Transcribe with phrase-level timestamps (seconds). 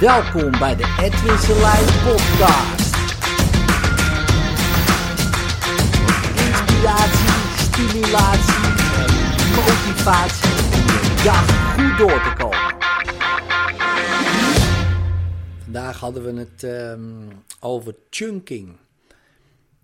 [0.00, 2.94] Welkom bij de Edwin Selijn podcast.
[6.36, 8.64] Inspiratie, stimulatie
[8.96, 9.10] en
[9.54, 12.76] motivatie om dag goed door te komen.
[15.62, 18.76] Vandaag hadden we het ehm, over chunking.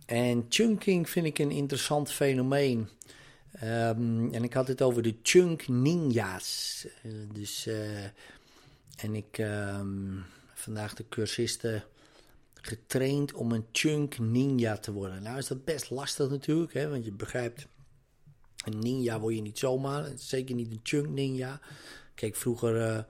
[0.07, 2.89] En chunking vind ik een interessant fenomeen.
[3.53, 6.87] Ehm, en ik had het over de chunk ninja's.
[7.03, 7.75] Eh, dus, eh,
[8.97, 10.25] en ik um,
[10.55, 11.85] vandaag de cursisten
[12.55, 15.23] getraind om een chunk ninja te worden.
[15.23, 17.67] Nou is dat best lastig natuurlijk, hè, want je begrijpt,
[18.65, 20.13] een ninja word je niet zomaar.
[20.17, 21.61] Zeker niet een chunk ninja.
[22.15, 23.03] Kijk, vroeger uh,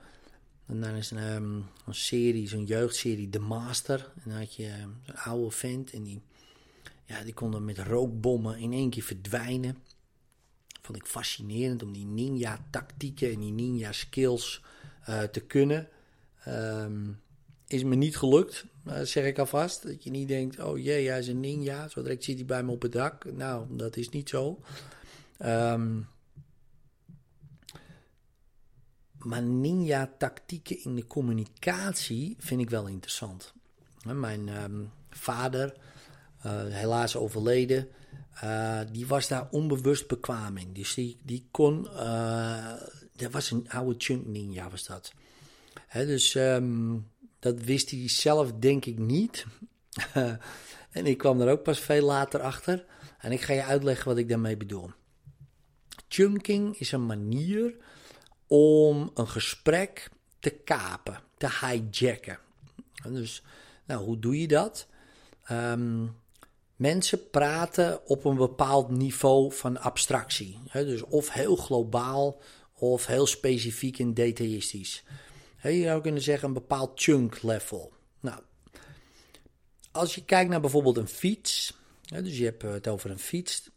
[0.67, 4.13] naar een, um, een serie, zo'n jeugdserie, The Master.
[4.15, 4.69] En dan had je
[5.07, 6.21] een oude vent en die,
[7.05, 9.77] ja, die kon dan met rookbommen in één keer verdwijnen
[10.87, 14.63] vond ik fascinerend om die ninja-tactieken en die ninja-skills
[15.09, 15.89] uh, te kunnen.
[16.49, 17.21] Um,
[17.67, 19.83] is me niet gelukt, uh, zeg ik alvast.
[19.83, 21.89] Dat je niet denkt, oh jee, hij is een ninja.
[21.89, 23.33] Zo direct zit hij bij me op het dak.
[23.33, 24.61] Nou, dat is niet zo.
[25.45, 26.09] Um,
[29.19, 33.53] maar ninja-tactieken in de communicatie vind ik wel interessant.
[34.03, 35.75] Mijn um, vader,
[36.47, 37.89] uh, helaas overleden,
[38.93, 40.73] die was daar onbewust bekwaam in.
[40.73, 41.89] Dus die, kon.
[43.17, 45.13] Dat was een oude chunk ninja, was dat.
[45.87, 49.47] He, dus um, dat wist hij zelf, denk ik, niet.
[50.91, 52.85] en ik kwam er ook pas veel later achter.
[53.19, 54.91] En ik ga je uitleggen wat ik daarmee bedoel.
[56.09, 57.75] Chunking is een manier
[58.47, 62.39] om een gesprek te kapen, te hijacken.
[63.09, 63.43] Dus,
[63.87, 64.89] nou, hoe doe je dat?
[65.51, 66.17] Um,
[66.77, 70.59] Mensen praten op een bepaald niveau van abstractie.
[70.73, 72.41] Dus of heel globaal
[72.79, 75.05] of heel specifiek en detailistisch.
[75.63, 77.93] Je zou kunnen zeggen een bepaald chunk level.
[78.21, 78.41] Nou,
[79.91, 83.71] als je kijkt naar bijvoorbeeld een fiets, dus je hebt het over een fiets,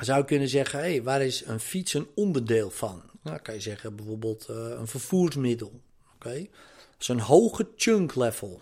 [0.00, 3.02] zou je kunnen zeggen, hey, waar is een fiets een onderdeel van?
[3.22, 5.80] Nou, kan je zeggen bijvoorbeeld uh, een vervoersmiddel.
[6.14, 6.38] Oké?
[6.38, 8.60] Dat is een hoge chunk level.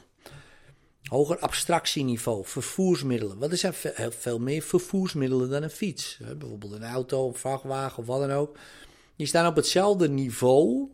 [1.03, 3.39] Hoger abstractieniveau, vervoersmiddelen.
[3.39, 3.75] Wat is er
[4.19, 6.19] veel meer vervoersmiddelen dan een fiets?
[6.39, 8.57] Bijvoorbeeld een auto, een vrachtwagen of wat dan ook.
[9.17, 10.89] Die staan op hetzelfde niveau,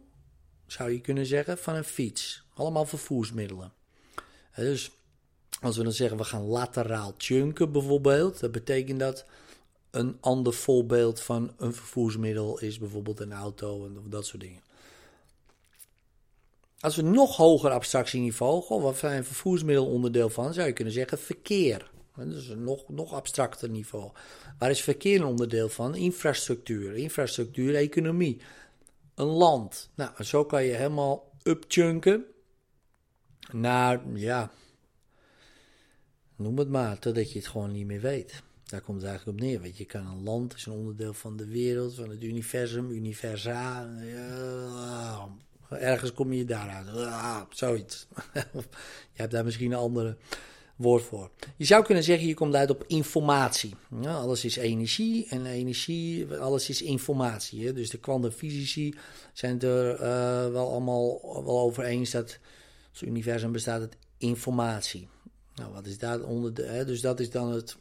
[0.66, 2.44] zou je kunnen zeggen, van een fiets.
[2.54, 3.72] Allemaal vervoersmiddelen.
[4.56, 4.90] Dus
[5.60, 9.24] als we dan zeggen we gaan lateraal chunken bijvoorbeeld, dat betekent dat
[9.90, 14.62] een ander voorbeeld van een vervoersmiddel is bijvoorbeeld een auto en dat soort dingen.
[16.80, 21.18] Als we nog hoger abstractieniveau, goh, wat zijn vervoersmiddel onderdeel van, zou je kunnen zeggen
[21.18, 21.90] verkeer.
[22.16, 24.10] Dat is een nog, nog abstracter niveau.
[24.58, 25.94] Waar is verkeer een onderdeel van?
[25.94, 28.40] Infrastructuur, infrastructuur, economie.
[29.14, 29.90] Een land.
[29.94, 32.24] Nou, zo kan je helemaal upchunken
[33.50, 34.50] naar, ja,
[36.36, 38.42] noem het maar, totdat je het gewoon niet meer weet.
[38.64, 39.60] Daar komt het eigenlijk op neer.
[39.60, 43.90] Weet je, kan een land is een onderdeel van de wereld, van het universum, universa.
[44.02, 45.28] Ja,
[45.68, 46.88] Ergens kom je daaruit.
[46.88, 48.06] Ah, zoiets.
[48.52, 48.62] je
[49.12, 50.16] hebt daar misschien een andere
[50.82, 51.30] woord voor.
[51.56, 53.74] Je zou kunnen zeggen, je komt uit op informatie.
[54.00, 57.66] Ja, alles is energie en energie, alles is informatie.
[57.66, 57.72] Hè?
[57.72, 58.94] Dus de kwantumfysici
[59.32, 62.38] zijn er uh, wel allemaal wel over eens dat
[62.92, 65.08] het universum bestaat uit informatie.
[65.54, 66.84] Nou, wat is daar onder de, hè?
[66.84, 67.76] Dus dat is dan het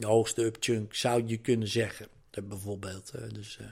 [0.00, 2.06] hoogste upchunk, zou je kunnen zeggen.
[2.44, 3.12] Bijvoorbeeld.
[3.32, 3.66] Dus, uh,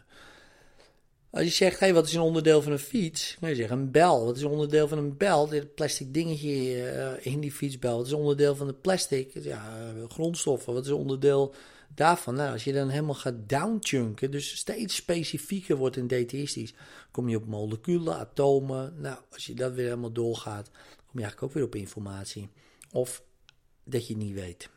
[1.31, 3.37] als je zegt, hey, wat is een onderdeel van een fiets?
[3.41, 4.25] Je zeggen, een bel.
[4.25, 5.49] Wat is een onderdeel van een bel?
[5.49, 7.97] Dit plastic dingetje uh, in die fietsbel.
[7.97, 9.33] Wat is een onderdeel van de plastic?
[9.43, 10.73] Ja, uh, grondstoffen.
[10.73, 11.55] Wat is een onderdeel
[11.95, 12.35] daarvan?
[12.35, 16.75] Nou, als je dan helemaal gaat downchunken, dus steeds specifieker wordt en detailistisch,
[17.11, 18.95] kom je op moleculen, atomen.
[18.97, 22.49] Nou, als je dat weer helemaal doorgaat, kom je eigenlijk ook weer op informatie.
[22.93, 23.23] Of
[23.85, 24.71] dat je niet weet.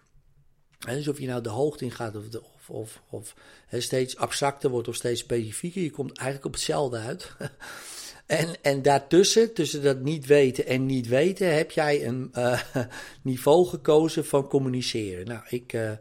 [0.87, 3.35] En dus of je nou de hoogte in gaat of, de, of, of,
[3.69, 7.31] steeds abstracter wordt of steeds specifieker, je komt eigenlijk op hetzelfde uit.
[8.25, 12.61] en, en daartussen, tussen dat niet weten en niet weten, heb jij een uh,
[13.21, 15.25] niveau gekozen van communiceren.
[15.25, 15.91] Nou, ik uh,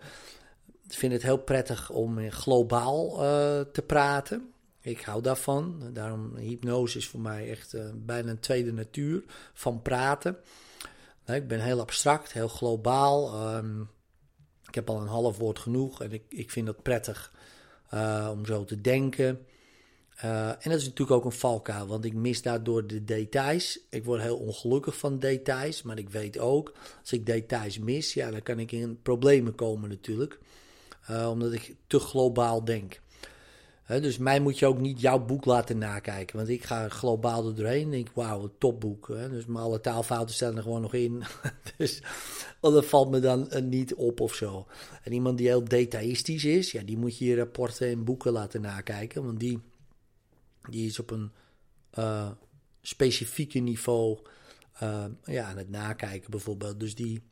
[0.89, 4.53] vind het heel prettig om globaal uh, te praten.
[4.81, 5.91] Ik hou daarvan.
[5.93, 9.23] Daarom hypnose is voor mij echt bijna een tweede natuur
[9.53, 10.37] van praten.
[11.27, 13.47] Ik ben heel abstract, heel globaal.
[13.57, 13.89] Um,
[14.73, 17.33] ik heb al een half woord genoeg en ik, ik vind dat prettig
[17.95, 19.47] uh, om zo te denken.
[20.25, 23.79] Uh, en dat is natuurlijk ook een valkuil, want ik mis daardoor de details.
[23.91, 28.31] Ik word heel ongelukkig van details, maar ik weet ook, als ik details mis, ja,
[28.31, 30.39] dan kan ik in problemen komen natuurlijk.
[31.11, 33.01] Uh, omdat ik te globaal denk.
[33.87, 36.37] Dus mij moet je ook niet jouw boek laten nakijken.
[36.37, 39.07] Want ik ga globaal er doorheen en denk, wauw, een topboek.
[39.07, 41.23] Dus maar alle taalfouten staan er gewoon nog in.
[41.77, 42.03] dus
[42.61, 44.67] dat valt me dan uh, niet op of zo.
[45.03, 48.61] En iemand die heel detailistisch is, ja, die moet je je rapporten en boeken laten
[48.61, 49.25] nakijken.
[49.25, 49.61] Want die,
[50.71, 51.31] die is op een
[51.99, 52.31] uh,
[52.83, 54.19] specifieke niveau
[54.83, 56.81] uh, ja, aan het nakijken bijvoorbeeld.
[56.81, 57.23] Dus die,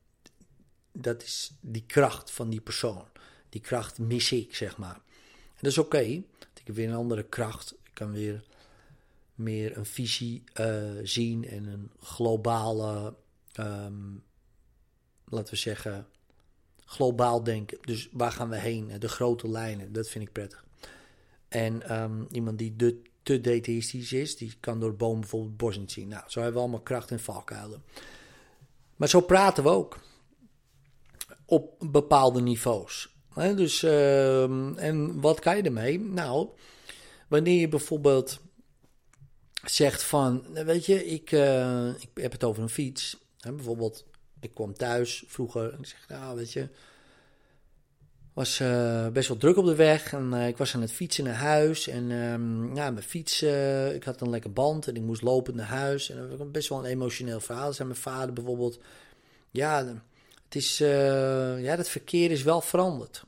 [0.92, 3.04] dat is die kracht van die persoon.
[3.48, 5.00] Die kracht mis ik, zeg maar.
[5.60, 6.22] Dat is oké.
[6.60, 7.72] Ik heb weer een andere kracht.
[7.82, 8.44] Ik kan weer
[9.34, 13.14] meer een visie uh, zien en een globale,
[13.60, 14.22] um,
[15.24, 16.06] laten we zeggen,
[16.84, 17.78] globaal denken.
[17.80, 18.98] Dus waar gaan we heen?
[18.98, 20.64] De grote lijnen, dat vind ik prettig.
[21.48, 25.92] En um, iemand die de, te detailistisch is, die kan door bomen bijvoorbeeld bos niet
[25.92, 26.08] zien.
[26.08, 27.82] Nou, zo hebben we allemaal kracht en valkuilen.
[28.96, 29.98] Maar zo praten we ook.
[31.44, 33.14] Op bepaalde niveaus.
[33.34, 36.00] Dus, uh, en wat kan je ermee?
[36.00, 36.48] Nou,
[37.28, 38.40] wanneer je bijvoorbeeld
[39.64, 43.16] zegt van, weet je, ik, uh, ik heb het over een fiets.
[43.40, 44.04] Bijvoorbeeld,
[44.40, 46.68] ik kwam thuis vroeger en ik zeg, nou, weet je,
[48.32, 51.24] was uh, best wel druk op de weg en uh, ik was aan het fietsen
[51.24, 51.88] naar huis.
[51.88, 53.42] En um, ja, mijn fiets,
[53.94, 56.10] ik had een lekker band en ik moest lopen naar huis.
[56.10, 57.72] En dat was best wel een emotioneel verhaal.
[57.72, 58.80] Zei mijn vader bijvoorbeeld,
[59.50, 60.02] ja,
[60.50, 63.24] het is, ja, het verkeer is wel veranderd.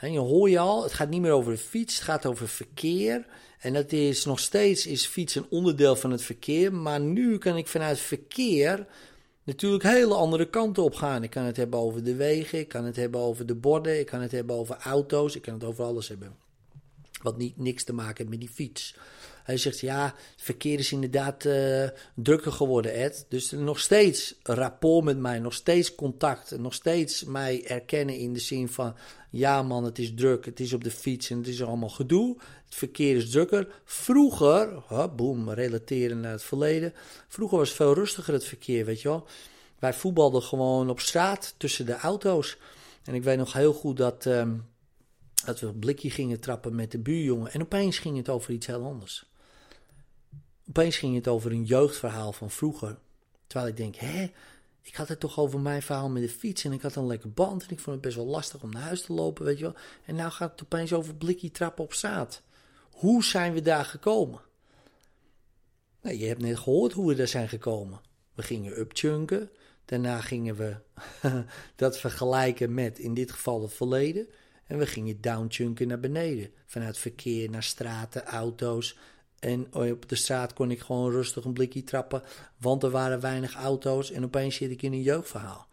[0.00, 3.26] Je hoor je al, het gaat niet meer over de fiets, het gaat over verkeer.
[3.58, 6.72] En dat is nog steeds, is fiets een onderdeel van het verkeer.
[6.72, 8.86] Maar nu kan ik vanuit verkeer
[9.42, 11.22] natuurlijk hele andere kanten op gaan.
[11.22, 14.06] Ik kan het hebben over de wegen, ik kan het hebben over de borden, ik
[14.06, 16.36] kan het hebben over auto's, ik kan het over alles hebben.
[17.22, 18.96] Wat niet, niks te maken heeft met die fiets.
[19.44, 23.26] Hij zegt, ja, het verkeer is inderdaad uh, drukker geworden, Ed.
[23.28, 26.58] Dus nog steeds rapport met mij, nog steeds contact.
[26.58, 28.94] Nog steeds mij erkennen in de zin van,
[29.30, 32.36] ja man, het is druk, het is op de fiets en het is allemaal gedoe.
[32.64, 33.80] Het verkeer is drukker.
[33.84, 34.82] Vroeger,
[35.16, 36.92] boem, relateren naar het verleden.
[37.28, 39.26] Vroeger was het veel rustiger het verkeer, weet je wel.
[39.78, 42.56] Wij voetbalden gewoon op straat tussen de auto's.
[43.04, 44.66] En ik weet nog heel goed dat, um,
[45.44, 47.52] dat we een blikje gingen trappen met de buurjongen.
[47.52, 49.32] En opeens ging het over iets heel anders.
[50.68, 52.98] Opeens ging het over een jeugdverhaal van vroeger.
[53.46, 54.32] Terwijl ik denk, hè,
[54.82, 57.32] ik had het toch over mijn verhaal met de fiets en ik had een lekker
[57.32, 59.64] band en ik vond het best wel lastig om naar huis te lopen, weet je
[59.64, 59.76] wel.
[60.04, 62.42] En nou gaat het opeens over blikje trappen op straat.
[62.90, 64.40] Hoe zijn we daar gekomen?
[66.00, 68.00] Nou, je hebt net gehoord hoe we daar zijn gekomen.
[68.34, 69.50] We gingen upchunken,
[69.84, 70.76] daarna gingen we
[71.76, 74.28] dat vergelijken met in dit geval het verleden.
[74.66, 76.50] En we gingen downchunken naar beneden.
[76.66, 78.98] Vanuit verkeer naar straten, auto's,
[79.44, 82.22] en op de straat kon ik gewoon rustig een blikje trappen,
[82.58, 85.66] want er waren weinig auto's en opeens zit ik in een jeugdverhaal.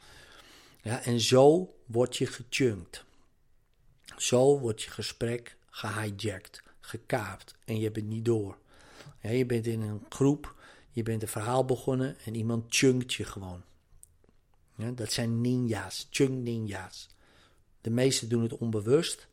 [0.81, 3.05] Ja, en zo word je gechunkt.
[4.17, 8.57] Zo wordt je gesprek gehijacked, gekaapt en je bent niet door.
[9.21, 10.55] Ja, je bent in een groep,
[10.91, 13.63] je bent een verhaal begonnen en iemand chunkt je gewoon.
[14.75, 17.07] Ja, dat zijn ninja's, chunk ninja's.
[17.81, 19.27] De meesten doen het onbewust,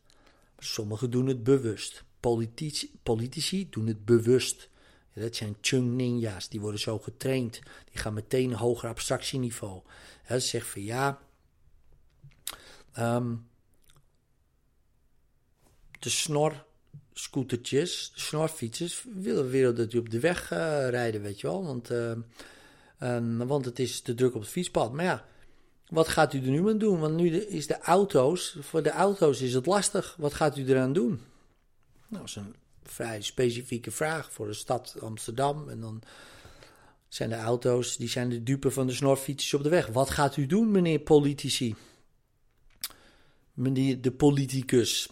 [0.57, 2.03] sommigen doen het bewust.
[2.19, 4.69] Politici, politici doen het bewust.
[5.13, 7.59] Ja, dat zijn chung ninja's, die worden zo getraind.
[7.91, 9.81] Die gaan meteen een hoger abstractieniveau.
[10.27, 11.19] Ja, ze zeggen van ja,
[12.97, 13.47] um,
[15.99, 21.47] de snorscootertjes, de snorfietsers, willen, willen dat die op de weg uh, rijden, weet je
[21.47, 21.65] wel.
[21.65, 21.89] Want,
[22.99, 24.93] um, want het is te druk op het fietspad.
[24.93, 25.25] Maar ja,
[25.87, 26.99] wat gaat u er nu aan doen?
[26.99, 30.15] Want nu is de auto's, voor de auto's is het lastig.
[30.17, 31.21] Wat gaat u eraan doen?
[32.09, 35.69] Nou, dat is een vrij specifieke vraag voor de stad Amsterdam.
[35.69, 36.01] En dan
[37.07, 39.87] zijn de auto's, die zijn de dupe van de snorfietsers op de weg.
[39.87, 41.75] Wat gaat u doen, meneer politici?
[43.53, 45.09] Meneer de politicus.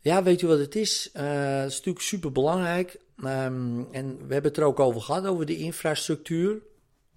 [0.00, 1.10] Ja, weet u wat het is?
[1.14, 1.22] Uh,
[1.60, 2.98] het is natuurlijk super belangrijk.
[3.18, 6.62] Um, en we hebben het er ook over gehad, over de infrastructuur.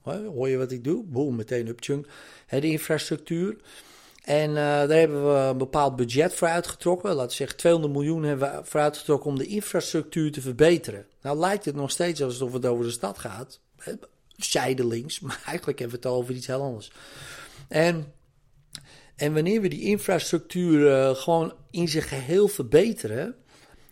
[0.01, 1.03] Hoor je wat ik doe?
[1.03, 2.07] Boom, meteen upchunk.
[2.49, 3.57] De infrastructuur.
[4.29, 7.09] En uh, daar hebben we een bepaald budget voor uitgetrokken.
[7.09, 11.05] Laten we zeggen 200 miljoen hebben we voor uitgetrokken om de infrastructuur te verbeteren.
[11.21, 13.59] Nou lijkt het nog steeds alsof het over de stad gaat.
[14.35, 16.91] Zijdelings, maar eigenlijk hebben we het al over iets heel anders.
[17.67, 18.13] En,
[19.15, 23.35] en wanneer we die infrastructuur uh, gewoon in zijn geheel verbeteren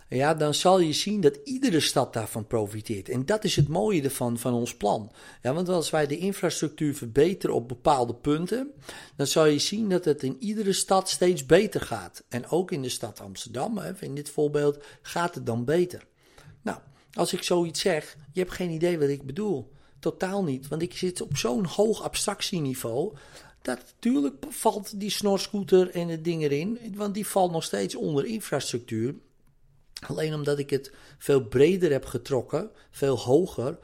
[0.09, 3.09] ja, dan zal je zien dat iedere stad daarvan profiteert.
[3.09, 5.11] En dat is het mooie ervan, van ons plan.
[5.41, 8.71] Ja, want als wij de infrastructuur verbeteren op bepaalde punten,
[9.15, 12.23] dan zal je zien dat het in iedere stad steeds beter gaat.
[12.29, 16.07] En ook in de stad Amsterdam, in dit voorbeeld, gaat het dan beter.
[16.61, 16.79] Nou,
[17.13, 19.71] als ik zoiets zeg, je hebt geen idee wat ik bedoel.
[19.99, 23.15] Totaal niet, want ik zit op zo'n hoog abstractieniveau.
[23.61, 28.25] Dat natuurlijk valt die snorscooter en het ding erin, want die valt nog steeds onder
[28.25, 29.15] infrastructuur.
[30.05, 33.77] Alleen omdat ik het veel breder heb getrokken, veel hoger,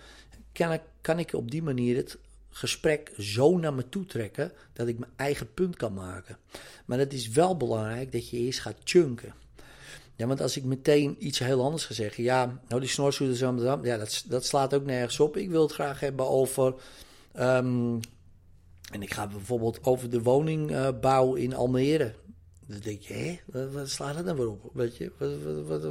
[0.51, 2.17] kan ik, kan ik op die manier het
[2.49, 6.37] gesprek zo naar me toe trekken dat ik mijn eigen punt kan maken.
[6.85, 9.33] Maar het is wel belangrijk dat je eerst gaat chunken.
[10.15, 13.97] Ja, want als ik meteen iets heel anders ga zeggen, ja, nou die Amsterdam, ja,
[13.97, 15.37] dat, dat slaat ook nergens op.
[15.37, 16.73] Ik wil het graag hebben over,
[17.31, 17.99] ehm,
[18.91, 22.13] en ik ga bijvoorbeeld over de woningbouw in Almere.
[22.67, 23.39] Dan denk je, hé,
[23.71, 24.71] wat, slaat het dan weer op?
[24.73, 25.11] Weet je,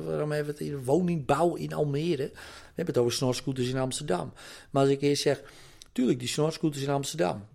[0.07, 0.85] waarom hebben we het hier?
[0.85, 2.31] Woningbouw in Almere.
[2.33, 2.38] We
[2.75, 4.33] hebben het over snorscooters in Amsterdam.
[4.71, 5.43] Maar als ik eerst zeg,
[5.93, 7.47] tuurlijk, die snorscooters in Amsterdam.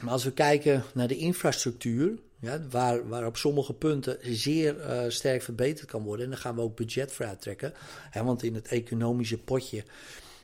[0.00, 5.02] Maar als we kijken naar de infrastructuur, ja, waar, waar op sommige punten zeer uh,
[5.08, 6.24] sterk verbeterd kan worden.
[6.24, 7.72] En daar gaan we ook budget voor uittrekken.
[8.10, 9.84] Hè, want in het economische potje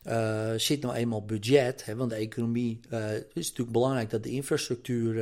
[0.07, 1.85] uh, zit nou eenmaal budget.
[1.85, 5.15] Hè, want de economie uh, is natuurlijk belangrijk dat de infrastructuur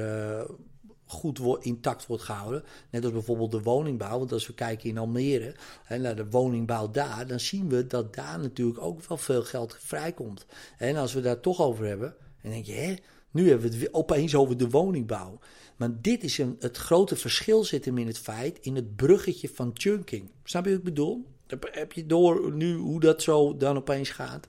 [1.08, 2.64] goed wordt, intact wordt gehouden.
[2.90, 4.18] Net als bijvoorbeeld de woningbouw.
[4.18, 8.14] Want als we kijken in Almere hè, naar de woningbouw daar, dan zien we dat
[8.14, 10.46] daar natuurlijk ook wel veel geld vrijkomt.
[10.78, 12.94] En als we daar toch over hebben, dan denk je, hè,
[13.30, 15.38] nu hebben we het opeens over de woningbouw.
[15.76, 19.48] Maar dit is een, het grote verschil zit hem in het feit, in het bruggetje
[19.48, 20.30] van chunking.
[20.44, 21.26] Snap je wat ik bedoel?
[21.70, 24.48] Heb, je door nu hoe dat zo dan opeens gaat?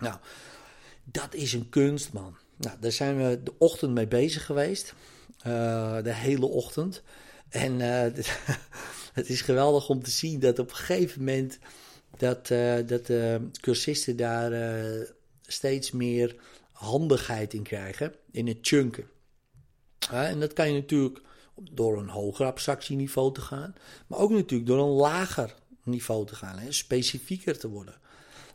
[0.00, 0.16] Nou,
[1.04, 2.36] dat is een kunst, man.
[2.56, 4.94] Nou, daar zijn we de ochtend mee bezig geweest.
[5.46, 7.02] Uh, de hele ochtend.
[7.48, 8.00] En uh,
[9.12, 11.58] het is geweldig om te zien dat op een gegeven moment
[12.16, 14.52] dat, uh, dat de cursisten daar
[15.42, 16.36] steeds meer
[16.72, 19.10] handigheid in krijgen in het chunken.
[20.10, 21.20] en dat kan je natuurlijk
[21.70, 23.74] door een hoger abstractieniveau te gaan,
[24.06, 27.94] maar ook natuurlijk door een lager niveau te gaan, hè, specifieker te worden.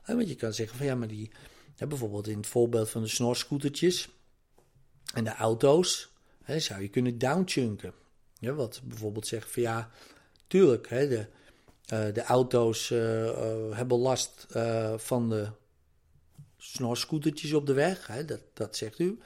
[0.06, 1.32] want je kan zeggen van ja, maar die,
[1.78, 4.10] bijvoorbeeld in het voorbeeld van de snorscootertjes
[5.14, 6.13] en de auto's,
[6.44, 7.94] hè, zou je kunnen downchunken.
[8.40, 9.90] Ja, wat bijvoorbeeld zegt van ja,
[10.48, 11.28] tuurlijk, hè, de,
[11.94, 13.32] uh, de auto's uh, uh,
[13.72, 14.46] hebben last
[14.98, 15.48] van de
[16.58, 19.20] snorscootertjes op de weg, hè, dat, dat zegt u.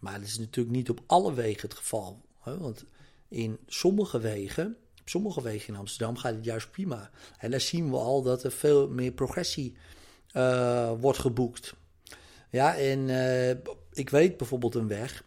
[0.00, 2.22] Maar dat is natuurlijk niet op alle wegen het geval.
[2.40, 2.84] Hè, want
[3.28, 7.10] in sommige wegen, op sommige wegen in Amsterdam gaat het juist prima.
[7.38, 9.76] En daar zien we al dat er veel meer progressie
[10.98, 11.74] wordt geboekt.
[12.50, 13.08] Ja, en
[13.92, 15.24] ik weet bijvoorbeeld een weg.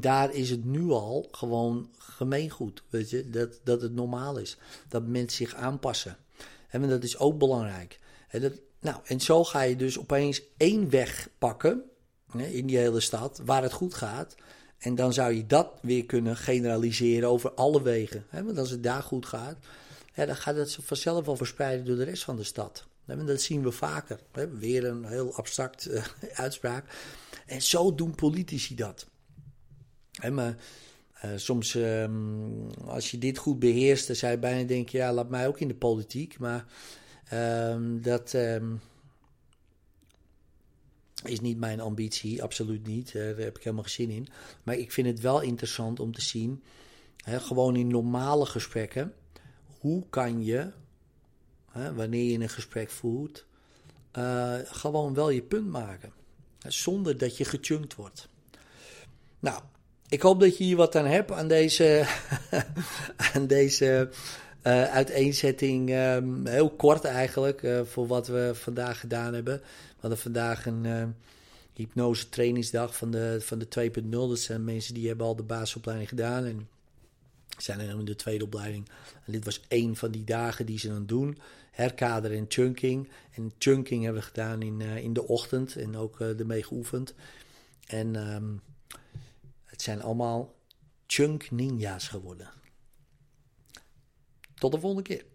[0.00, 2.82] Daar is het nu al gewoon gemeengoed.
[2.88, 4.56] Weet je, dat, dat het normaal is.
[4.88, 6.16] Dat mensen zich aanpassen.
[6.68, 7.98] En dat is ook belangrijk.
[8.28, 11.82] En nou, en zo ga je dus opeens één weg pakken
[12.34, 14.34] in die hele stad waar het goed gaat.
[14.78, 18.26] En dan zou je dat weer kunnen generaliseren over alle wegen.
[18.30, 19.56] Want als het daar goed gaat,
[20.14, 22.84] dan gaat het vanzelf wel verspreiden door de rest van de stad.
[23.04, 24.20] Dat zien we vaker.
[24.58, 26.84] Weer een heel abstract uh, uitspraak.
[27.46, 29.06] En zo doen politici dat.
[30.30, 30.56] Maar
[31.24, 35.28] uh, soms, um, als je dit goed beheerst, dan zou je bijna denken: ja, laat
[35.28, 36.38] mij ook in de politiek.
[36.38, 36.66] Maar
[37.32, 38.80] Um, dat um,
[41.24, 43.12] is niet mijn ambitie, absoluut niet.
[43.12, 44.28] daar heb ik helemaal geen zin in.
[44.62, 46.62] Maar ik vind het wel interessant om te zien,
[47.24, 49.14] gewoon in normale gesprekken,
[49.78, 50.70] hoe kan je,
[51.72, 53.46] wanneer je een gesprek voert,
[54.18, 56.12] uh, gewoon wel je punt maken.
[56.58, 58.28] Zonder dat je gechunkt wordt.
[59.40, 59.62] Nou,
[60.12, 62.06] ik hoop dat je hier wat aan hebt aan deze,
[63.34, 64.08] aan deze
[64.66, 69.58] uh, uiteenzetting, um, heel kort eigenlijk, uh, voor wat we vandaag gedaan hebben.
[69.58, 71.04] We hadden vandaag een uh,
[71.74, 74.08] hypnose trainingsdag van de, van de 2.0.
[74.10, 76.68] Dat zijn mensen die hebben al de basisopleiding gedaan en
[77.58, 78.88] zijn in de tweede opleiding.
[79.24, 81.38] En dit was één van die dagen die ze dan doen.
[81.70, 83.08] Herkaderen en chunking.
[83.34, 87.14] En chunking hebben we gedaan in, in de ochtend en ook ermee geoefend.
[87.86, 88.60] En um,
[89.82, 90.54] zijn allemaal
[91.06, 92.50] chunk ninja's geworden.
[94.54, 95.31] Tot de volgende keer.